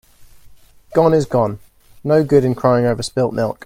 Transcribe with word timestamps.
Gone 0.95 1.13
is 1.13 1.27
gone. 1.27 1.59
No 2.03 2.23
good 2.23 2.43
in 2.43 2.55
crying 2.55 2.85
over 2.87 3.03
spilt 3.03 3.35
milk. 3.35 3.59